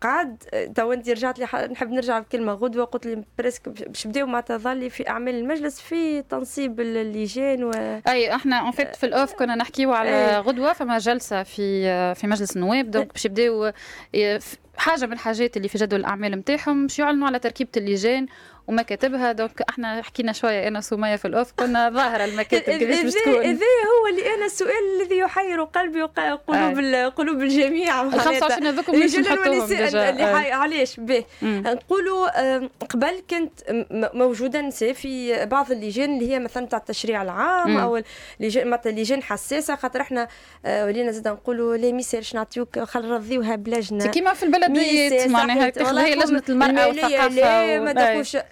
[0.02, 0.36] قعد
[0.74, 4.90] تو انت رجعت لي نحب نرجع الكلمة غدوة قلت لي بريسك باش بداو معناتها ظلي
[4.90, 7.70] في أعمال المجلس في تنصيب اللجان و
[8.08, 12.56] أي إحنا اون فيت في الأوف كنا نحكيو على غدوة فما جلسة في في مجلس
[12.56, 13.72] النواب دونك باش يبداو
[14.76, 18.26] حاجة من الحاجات اللي في جدول الأعمال نتاعهم باش يعلنوا على تركيبة اللجان
[18.68, 23.34] ومكاتبها دونك إحنا حكينا شوية أنا سميه في الأوف كنا ظاهرة المكاتب كيفاش باش تكون.
[23.34, 27.08] هذا هو اللي أنا السؤال الذي يحير قلبي وقلوب آه.
[27.08, 28.02] قلوب الجميع.
[28.02, 31.24] ال 25 هذوك مش اللي علاش به.
[31.42, 32.28] نقولوا
[32.90, 33.52] قبل كنت
[34.14, 37.76] موجوده نساء في بعض اللجان اللي هي مثلا تاع التشريع العام مم.
[37.76, 38.02] أو
[38.40, 40.28] اللجان مثلا لجان حساسة خاطر إحنا
[40.66, 44.06] آه، ولينا زاد نقولوا لا ميسالش نعطيوك خل نرضيوها بلجنة.
[44.06, 45.72] كيما في البلديات معناها
[46.04, 47.92] هي لجنة المرأة والثقافة ما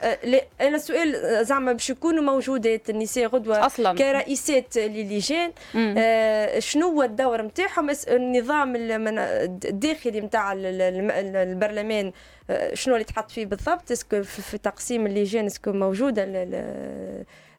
[0.05, 3.95] تقولش أنا السؤال زعما باش يكونوا موجودات النساء غدوة أصلا.
[3.99, 12.13] كرئيسات للجان آه شنو هو الدور نتاعهم النظام الداخلي نتاع البرلمان
[12.51, 16.23] آه شنو اللي تحط فيه بالضبط؟ est-ce que في تقسيم اللجان est-ce que موجودة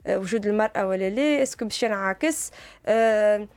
[0.10, 2.52] وجود المرأة ولا لا؟ est-ce que باش ينعكس
[2.86, 3.48] آه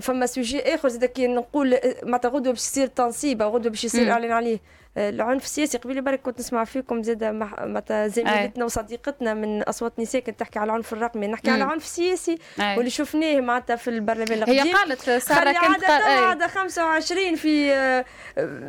[0.00, 4.10] فما sujet آخر زاد كي نقول معناتها غدوه باش يصير تنصيب أو غدوة باش يصير
[4.10, 4.58] إعلان عليه.
[4.96, 5.78] العنف السياسي.
[5.78, 10.70] قبيلة برك كنت نسمع فيكم زاد معناتها زميلتنا وصديقتنا من أصوات نساء كانت تحكي على
[10.70, 11.26] العنف الرقمي.
[11.26, 14.66] نحكي على العنف السياسي واللي شفناه معناتها في البرلمان القديم.
[14.66, 17.74] هي قالت سارة كانت قاعدة 25 في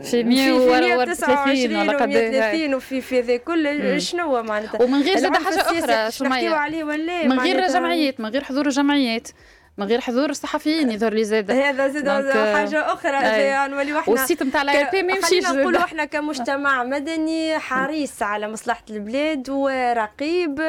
[0.03, 6.11] في 130 ولا 130 وفي في ذا كل شنو معناتها؟ ومن غير زاد حاجة أخرى
[6.11, 9.27] شو عليه ولا من غير جمعيات من غير حضور الجمعيات.
[9.77, 14.43] من غير حضور الصحفيين يظهر لي زاد هذا زاد حاجة أخرى نولي وحنا وال site
[14.43, 20.61] نتاع l'ARP ما يمشيش نقولوا إحنا كمجتمع مدني حريص على مصلحة البلاد ورقيب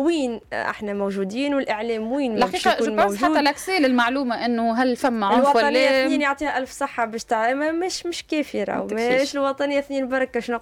[0.00, 5.68] وين إحنا موجودين والإعلام وين الحقيقة جو حتى l'accès للمعلومة إنه هل فما عنف ولا
[5.68, 8.86] الوطنية اثنين يعطيها ألف صحة باش مش مش كافي راهو.
[8.92, 10.60] مش الوطنية اثنين بركة شنو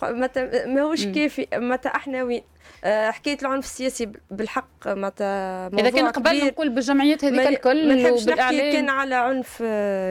[0.66, 1.46] ماهوش كافي.
[1.54, 2.42] متى إحنا وين؟
[2.84, 8.28] آه، حكاية العنف السياسي بالحق متى إذا كان قبل نقول بالجمعيات هذيك الكل ما نحبش
[8.28, 9.62] نحكي كان على عنف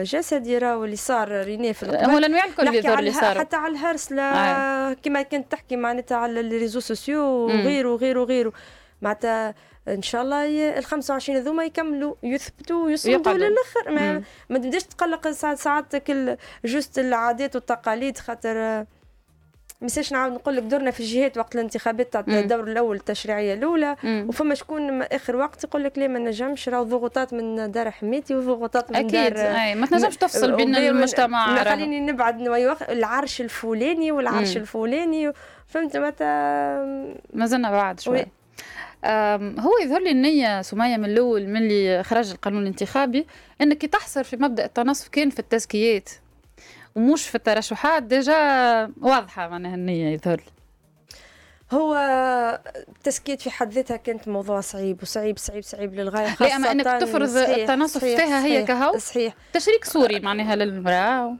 [0.02, 3.38] جسدي راهو اللي صار رينيه في القبل هو الانواع الكل اللي صار.
[3.38, 4.92] حتى على الهرس آه.
[4.92, 8.52] كما كنت تحكي معناتها على ال réseaux sociaux وغيره وغيره وغيره.
[9.02, 9.54] معناتها
[9.88, 13.90] إن شاء الله ال 25 هذوما يكملوا يثبتوا ويصمدوا للآخر.
[13.90, 16.10] ما, ما تبداش تقلق ساعات ساعات
[16.64, 18.84] جوست العادات والتقاليد خاطر
[19.80, 23.96] ميساش نعاود نقول لك دورنا في الجهات وقت الانتخابات تاع الدور الأول التشريعية الأولى.
[24.04, 28.90] وفما شكون آخر وقت يقول لك لا ما نجمش راهو ضغوطات من دار حميتي وضغوطات
[28.90, 29.10] من أكيد.
[29.34, 31.64] دار أكيد ما تنجمش تفصل بين المجتمع.
[31.64, 32.40] خليني نبعد
[32.88, 34.62] العرش الفلاني والعرش مم.
[34.62, 35.32] الفلاني.
[35.66, 36.24] فهمت؟ متى
[37.32, 38.26] ما زلنا بعد شوي.
[39.60, 43.26] هو يظهر لي النية سمية من الأول من اللي خرج القانون الانتخابي
[43.60, 46.10] أنك تحصر في مبدأ التنصف كان في التزكيات
[46.94, 48.34] ومش في الترشحات déjà
[49.00, 50.52] واضحة معناها النية يظهر لي.
[51.72, 51.94] هو
[52.88, 57.36] التزكيات في حد ذاتها كانت موضوع صعيب وصعيب صعيب صعيب للغاية خاصه اما انك تفرض
[57.36, 59.34] التنصف فيها هي كهو صحيح.
[59.52, 61.36] تشريك صوري معناها للمرأة.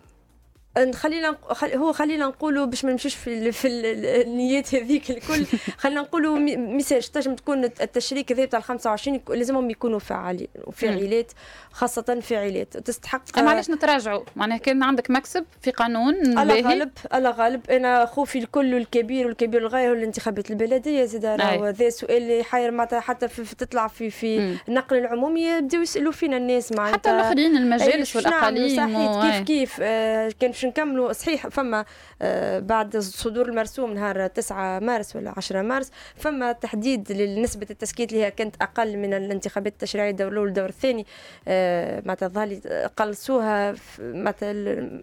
[0.94, 1.36] خلينا
[1.74, 5.46] هو خلينا نقولوا باش ما نمشيش في في النيات هذيك الكل.
[5.82, 11.32] خلينا نقولوا message تنجم تكون التشريك هذا تاع 25 لازمهم يكونوا فعالين وفاعلات
[11.72, 14.24] خاصة فاعلات تستحق معليش نتراجعوا.
[14.36, 17.70] معناها كان عندك مكسب في قانون الله غالب الله غالب.
[17.70, 23.00] أنا خوفي الكل والكبير والكبير الغاية هو الانتخابات البلدية زاد هذا سؤال اللي يحير معناتها
[23.00, 26.98] حتى في, في تطلع في في النقل العمومي يبداو يسألوا فينا الناس معناتها.
[26.98, 31.12] حتى الأخرين المجالس والأقاليم كيف كيف؟ آه كان باش نكملوا.
[31.12, 31.84] صحيح فما
[32.22, 38.24] آه بعد صدور المرسوم نهار 9 مارس ولا 10 مارس فما تحديد لنسبة التسكيت اللي
[38.24, 41.06] هي كانت أقل من الانتخابات التشريعية الدور الأول والدور الثاني
[41.48, 42.58] آه معناتها ظهر
[42.96, 44.52] قلصوها معناتها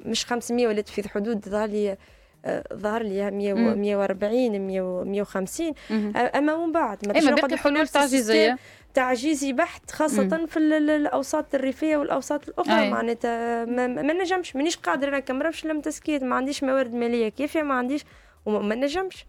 [0.06, 1.96] مش 500 ولات في حدود ظهر
[2.74, 4.60] ظهر لي 140
[5.08, 5.74] 150
[6.36, 8.58] أما من بعد ما باقي حلول تعجيزيه
[8.96, 10.46] تعجيزي بحت خاصة مم.
[10.46, 12.90] في الأوساط الريفية والأوساط الأخرى.
[12.90, 17.62] معناتها ما, ما نجمش مانيش قادرة أنا كمرفش لم تسكيت ما عنديش موارد مالية كافية
[17.62, 18.02] ما عنديش
[18.46, 19.26] وما نجمش.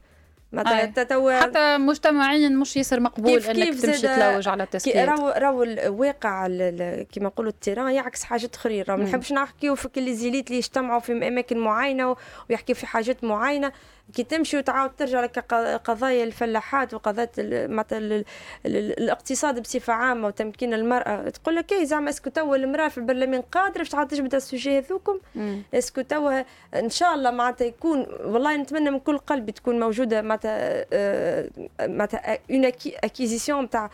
[0.53, 5.63] معناتها حتى مجتمعيا مش ياسر مقبول كيف إنك كيف تمشي تلوج على التسكيت راهو راهو
[5.63, 6.47] الواقع
[7.13, 8.85] كيما نقولوا ال terrain يعكس حاجات أخرين.
[8.89, 12.17] راهو ما نحبش نحكيو في كل les élites اللي يجتمعوا في أماكن معينة
[12.51, 13.73] ويحكيو في حاجات معينة.
[14.15, 15.39] كي تمشي وتعاود ترجع لك
[15.85, 17.29] قضايا الفلاحات وقضايا
[18.67, 23.41] الاقتصاد بصفة عامة وتمكين المرأة تقول لك اي زعما est-ce que توا المرأة في البرلمان
[23.41, 25.19] قادرة باش تعاود تجبد ال sujet هذوكم؟
[25.75, 30.23] est-ce que توا إن شاء الله معناتها يكون والله نتمنى من كل قلبي تكون موجودة
[30.23, 30.87] معناتها
[31.81, 32.65] معناتها une
[33.05, 33.91] acquisition نتاع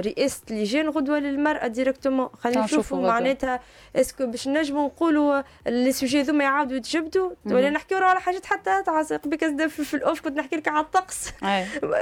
[0.00, 3.60] رئاسه لجان غدوة للمرأة directement خلينا نشوفوا معناتها
[3.96, 8.82] est-ce que باش نجموا نقولوا les sujets ذوما يعاودوا يتجبدوا ولا نحكيو على حاجات حتى
[8.82, 9.02] تاع
[9.36, 11.32] بك في ال off كنت نحكي لك على الطقس.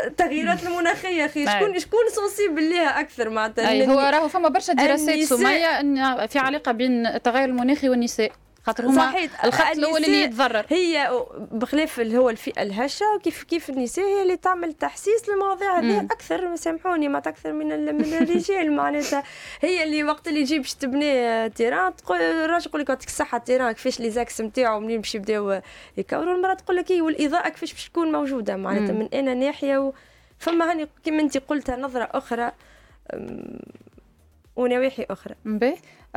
[0.07, 6.27] التغييرات المناخية أخي شكون شكون sensible ليها أكثر معناتها؟ هو راهو فما برشا دراسات سمية
[6.27, 8.33] في علاقة بين التغير المناخي والنساء.
[8.67, 10.67] خاطر هما صحيح الخط الأول اللي يتضرر.
[10.69, 16.01] هي بخلاف اللي هو الفئة الهشة كيف كيف النساء هي اللي تعمل تحسيس للمواضيع هذه
[16.01, 19.23] أكثر سامحوني ما أكثر من من الرجال معناتها.
[19.61, 23.73] هي اللي وقت اللي يجي باش تبني terrain تقول الراجل يقول لك يعطيك الصحه terrain
[23.73, 25.61] كيفاش les axes نتاعو منين باش يبداو
[25.97, 29.93] يكوروا؟ المرأة تقول لك والإضاءة كيفاش باش تكون موجودة؟ معناتها من أنا ناحية و...
[30.39, 32.53] فما هاني كما انت قلتها نظرة أخرى
[34.57, 35.35] ونواحي أخرى.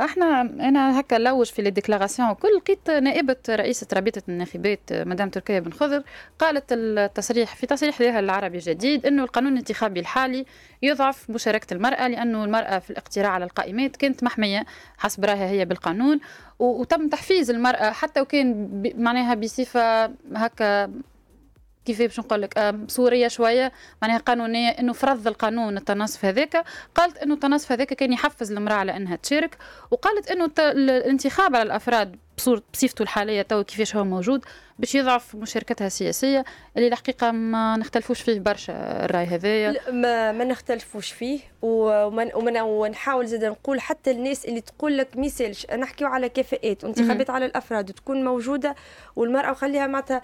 [0.00, 5.60] إحنا أنا هكا نلوج في ال déclarations وكل لقيت نائبة رئيسة رابطة الناخبات مدام تركيا
[5.60, 6.02] بن خضر
[6.38, 10.46] قالت التصريح في تصريح لها العربي الجديد إنه القانون الانتخابي الحالي
[10.82, 14.66] يضعف مشاركة المرأة لأنه المرأة في الاقتراع على القائمات كانت محمية
[14.98, 16.20] حسب رأيها هي بالقانون
[16.58, 20.90] وتم تحفيز المرأة حتى وكان معناها بصفة هكا
[21.88, 23.72] كيف باش نقول لك صوريه شوية
[24.02, 26.64] معناها قانونية إنه فرض القانون التناصف هذاك.
[26.94, 29.56] قالت إنه التناصف هذاك كان يحفز المرأة على إنها تشارك
[29.90, 32.16] وقالت إنه الانتخاب على الأفراد
[32.72, 34.44] بصفته الحالية تو كيفاش هو موجود
[34.78, 36.44] باش يضعف مشاركتها السياسية
[36.76, 39.90] اللي الحقيقة ما نختلفوش فيه برشا الرأي هذايا.
[39.90, 46.08] ما, ما نختلفوش فيه ومن ونحاول زاد نقول حتى الناس اللي تقول لك ميسالش نحكيو
[46.08, 48.74] على كفاءات وانتخابات على الأفراد وتكون موجودة
[49.16, 50.22] والمرأة وخليها معناتها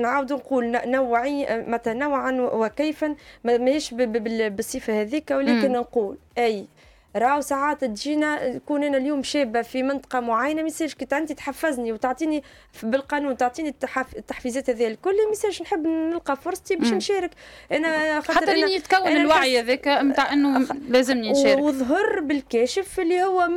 [0.00, 6.66] نعاود نقول نوعي معناتها نوعا وكيفا ماهيش بالصفة هذيك ولكن نقول أي
[7.16, 11.92] راهو ساعات تجينا يكون أنا اليوم شابة في منطقة معينة ما يصيرش كي انت تحفزني
[11.92, 12.42] وتعطيني
[12.82, 14.16] بالقانون تعطيني التحف...
[14.16, 17.30] التحفيزات هذه الكل ما يصيرش نحب نلقى فرصتي باش نشارك.
[17.72, 20.66] أنا حتى لين يتكون الوعي هذاك نتاع إنه.
[20.88, 21.58] لازمني نشارك.
[21.58, 23.48] وظهر بالكاشف اللي هو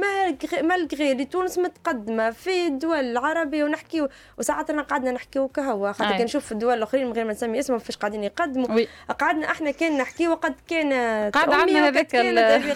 [0.62, 6.24] مالغري اللي تونس متقدمة في الدول العربية ونحكي وساعات أنا قعدنا نحكيو كهو خاطر كي
[6.24, 8.86] نشوف الدول الأخرين من غير ما نسمي اسمهم فاش قاعدين يقدموا.
[9.20, 10.94] قعدنا إحنا كان نحكي وقد كان
[11.32, 12.16] قعد عندنا هذاك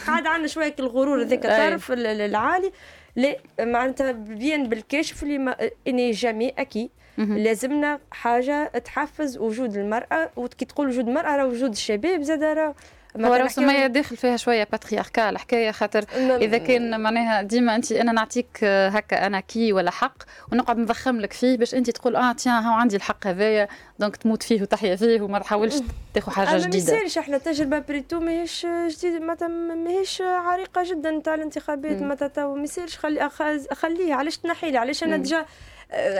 [0.07, 2.71] قعد عندنا شوية هذاك الغرور هذاك الطرف العالي.
[3.15, 5.55] لا معناتها بين بالكشف اللي ما
[5.87, 6.89] إني jamais أكيد.
[7.17, 12.75] لازمنا حاجة تحفز وجود المرأة وكي تقول وجود المراه راه وجود الشباب زاد راه
[13.19, 18.11] هو راه سمية داخل فيها شوية patriarcal حكاية خاطر إذا كان معناها ديما انت أنا
[18.11, 22.55] نعطيك هكا أنا كي ولا حق ونقعد نضخم لك فيه باش انت تقول آه tiens
[22.55, 23.67] هاو عندي الحق هذايا
[23.99, 25.75] donc تموت فيه وتحيا فيه وما تحاولش
[26.13, 31.35] تاخذ حاجة جديده ما يصيرش إحنا تجربة بريتو ماهيش جديدة معناتها ماهيش عريقة جدا تاع
[31.35, 33.29] الانتخابات معناتها ما يصيرش خلي
[33.71, 35.45] خليه علاش تنحي لي؟ علاش أنا déjà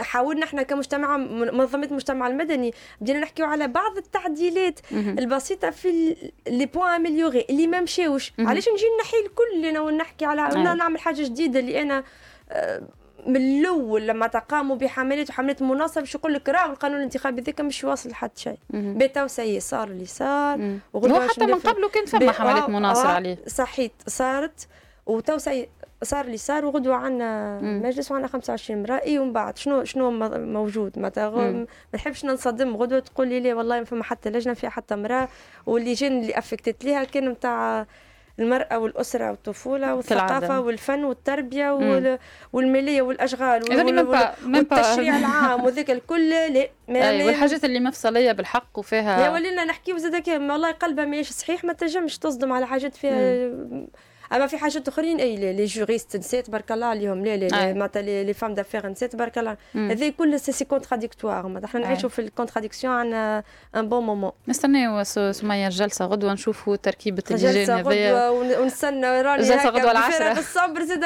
[0.00, 6.90] حاولنا إحنا كمجتمع منظمة المجتمع المدني بدينا نحكيو على بعض التعديلات البسيطة في les points
[6.94, 11.60] à améliorer اللي ما مشاوش علاش نجي نحي الكل أنا ونحكي على نعمل حاجة جديدة؟
[11.60, 12.04] اللي أنا
[12.50, 12.82] آه،
[13.26, 17.84] من الأول لما تقاموا بحملات وحملات مناصفه باش يقول لك راه القانون الانتخابي ذاك مش
[17.84, 18.58] واصل لحد شيء.
[18.70, 20.78] بيتا وسي صار اللي صار.
[20.92, 23.38] وهو حتى من قبله كان فما حملات مناصره آه عليه.
[23.46, 24.68] صحيت صارت.
[25.06, 25.38] وتو
[26.02, 31.66] صار اللي صار وغدوة عندنا مجلس وعندنا 25 مرائي ومن بعد شنو شنو موجود؟ ما
[31.94, 35.28] نحبش ننصدم غدوة تقول لي لا والله ما فما حتى لجنة فيها حتى مراه
[35.66, 37.86] واللجان اللي افكتت ليها كان نتاع
[38.38, 41.70] المرأة والأسرة والطفولة والثقافة والفن والتربية
[42.52, 43.62] والمالية والأشغال
[44.46, 46.30] والتشريع العام وذاك الكل.
[46.30, 46.68] لا
[47.10, 51.72] أي والحاجات اللي مفصلية بالحق وفيها يا ولينا نحكيو زاد والله قلبها ماهيش صحيح ما
[51.72, 53.88] تنجمش تصدم على حاجات فيها مم.
[54.32, 58.34] اما في حاجات اخرين اي les juristes نسيت تبارك الله عليهم لا لا معناتها les
[58.34, 62.94] femmes d'affaires نسيت تبارك الله هذا كل c'est contradictoire معناتها إحنا نعيشوا في ال contradiction
[62.94, 63.44] عندنا
[63.76, 69.90] un bon moment نستناو سمية الجلسة غدوة نشوفوا تركيبة اللجان هذايا ونستنى راني جلسة غدوة
[69.90, 71.02] العشرة بالصبر زاد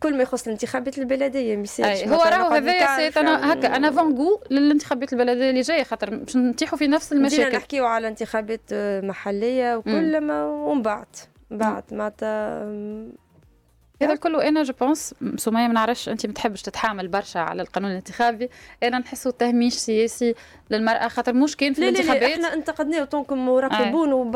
[0.00, 5.50] كل ما يخص الانتخابات البلديه ميسالش هو راهو هذايا أنا هكا أنا فانغو للانتخابات البلديه
[5.50, 8.60] اللي جاية خاطر باش نطيحوا في نفس المشاكل نحكيو على انتخابات
[9.04, 11.06] محليه وكل ما ومن بعد
[11.50, 12.64] بعد معناتها
[14.02, 17.90] هذا كله أنا je pense سمية ما نعرفش أنت ما تحبش تتحامل برشا على القانون
[17.90, 18.50] الانتخابي.
[18.82, 20.34] أنا نحسه تهميش سياسي
[20.70, 24.30] للمرأة خاطر مش كان في الانتخابات لا لا إحنا انتقدناه طونكم مراقبون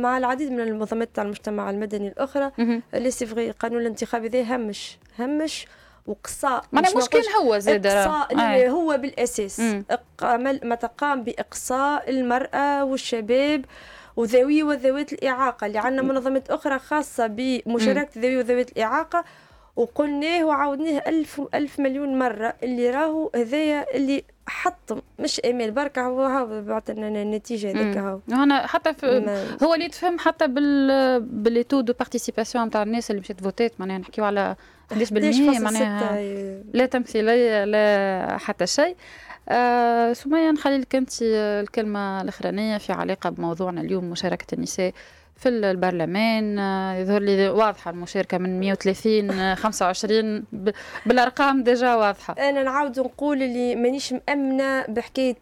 [0.00, 2.52] مع العديد من المنظمات تاع المجتمع المدني الأخرى.
[2.94, 5.66] اللي سي فغي القانون الانتخابي ذا همش همش
[6.06, 8.68] وقصاء معناها مش كان هو زاد إقصاء آه.
[8.68, 9.60] هو بالأساس.
[10.62, 13.64] ما تقام بإقصاء المرأة والشباب
[14.16, 19.24] وذوي وذوات الإعاقة اللي عندنا منظمات أخرى خاصة بمشاركة ذوي وذوات الإعاقة
[19.76, 26.22] وقلناه وعاودناه ألف ألف مليون مرة اللي راهو هذايا اللي حط مش إيميل بركة هو
[26.22, 28.18] هو بعت النتيجه هذيك هو.
[28.32, 29.06] هنا حتى في
[29.62, 33.98] هو اللي يتفهم حتى بال باللي taux de participation تاع الناس اللي مشات فوتيت معناها
[33.98, 34.56] نحكيو على
[34.90, 36.18] قداش بالمية معناها
[36.74, 38.96] لا تمثيليه لا حتى شيء.
[39.48, 44.92] آه سمية نخلي لك انت الكلمة الأخرانية في علاقة بموضوعنا اليوم مشاركة النساء.
[45.36, 50.44] في البرلمان آه، يظهر لي واضحة المشاركة من 130 25
[51.06, 52.34] بالأرقام ديجا واضحة.
[52.38, 55.36] أنا نعاود نقول اللي مانيش مأمنة بحكاية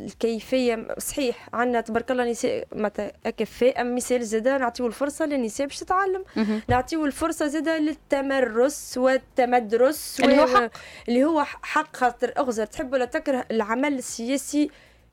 [0.00, 0.86] الكيفية.
[0.98, 6.24] صحيح عندنا تبارك الله نساء معناتها كفاءه مثال زاده نعطيو الفرصة للنساء باش تتعلم.
[6.68, 10.70] نعطيو الفرصة زاده للتمرس والتمدرس اللي هو حق.
[11.08, 14.70] اللي هو حق خاطر أغزر تحب ولا تكره العمل السياسي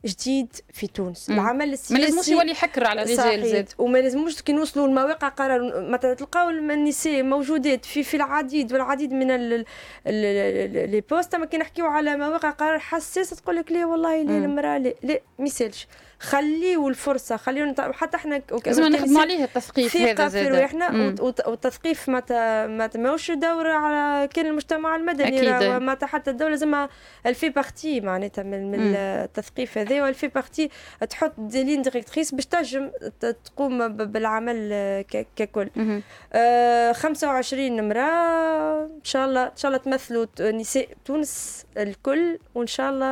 [0.07, 1.29] جديد في تونس.
[1.29, 1.39] مم.
[1.39, 3.69] العمل السياسي ما لازموش يولي حكر على الرجال زاد.
[3.77, 9.27] وما لازموش كي نوصلوا لمواقع قرار مثلا تلقاو النساء موجودات في في العديد والعديد من
[10.05, 14.77] les postes أما كي نحكيو على مواقع قرار حساسة تقول لك لا والله لا المرأة
[14.77, 15.87] لا لا ما يسألش.
[16.19, 21.15] خليوا الفرصة خليوا حتى إحنا لازم نخدموا عليه التثقيف هذا زاد في رواحنا
[21.47, 26.87] والتثقيف ما ماهوش دوره على كان المجتمع المدني معناتها حتى الدولة لازم
[27.25, 30.69] elle fait partie معناتها من, من التثقيف هذا وelle fait partie
[31.09, 32.91] تحط des lignes directrices باش تنجم
[33.45, 34.71] تقوم بالعمل
[35.35, 35.69] ككل.
[36.33, 42.89] آه 25 امرأة إن شاء الله إن شاء الله تمثلوا نساء تونس الكل وإن شاء
[42.89, 43.07] الله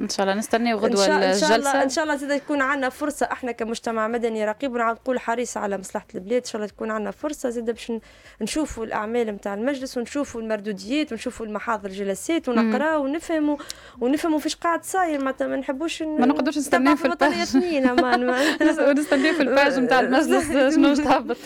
[0.00, 3.52] إن شاء الله نستناو غدوة الجلسه إن شاء الله الله زاد تكون عندنا فرصة إحنا
[3.52, 7.50] كمجتمع مدني رقيب ونعاود نقول حريص على مصلحة البلاد إن شاء الله تكون عندنا فرصة
[7.50, 7.92] زاد باش
[8.40, 13.56] نشوفوا الأعمال نتاع المجلس ونشوفوا المردوديات ونشوفوا المحاضر الجلسات ونقراو ونفهموا
[14.00, 15.18] ونفهموا فيش قاعد صاير.
[15.20, 17.32] معناتها ما نحبوش ما نقدرش نستناو في الباج
[18.80, 21.36] ونستناو في الباج نتاع المجلس شنو تهبط.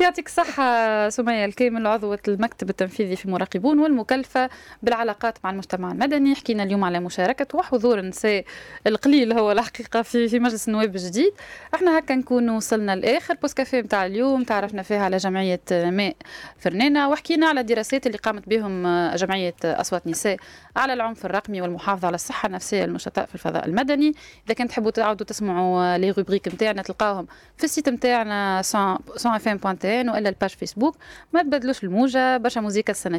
[0.00, 4.50] يعطيك الصحة سمية الكامل عضوة المكتب التنفيذي في مراقبون والمكلفة
[4.82, 6.34] بالعلاقات مع المجتمع المدني.
[6.34, 8.44] حكينا اليوم على مشاركة وحضور النساء
[8.86, 11.32] القليل هو الحقيقة في في مجلس النواب الجديد.
[11.74, 16.16] إحنا هكا نكون وصلنا لآخر بوسكافيه نتاع اليوم تعرفنا فيها على جمعية ماء
[16.58, 20.36] فرنانة وحكينا على الدراسات اللي قامت بهم جمعية أصوات نساء
[20.76, 24.14] على العنف الرقمي والمحافظة على الصحة النفسية للنشطاء في الفضاء المدني.
[24.46, 27.26] إذا كنت تحبوا تعاودوا تسمعوا les rubriques نتاعنا تلقاوهم
[27.56, 29.60] في ال site نتاعنا 100 FM
[30.08, 30.96] وإلا ال page Facebook
[31.32, 33.16] ما تبدلوش الموجة برشا موزيكا السنة